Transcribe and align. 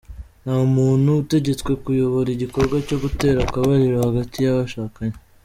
Nta 0.43 0.55
muntu 0.75 1.09
utegetswe 1.21 1.71
kuyobora 1.83 2.29
igikorwa 2.35 2.75
cyo 2.87 2.97
gutera 3.03 3.39
akabariro 3.47 3.95
hagati 4.07 4.37
y’abashakanye. 4.45 5.17